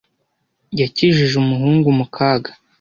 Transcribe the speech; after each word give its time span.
Yakijije 0.81 1.35
umuhungu 1.43 1.87
mu 1.97 2.05
kaga 2.15 2.51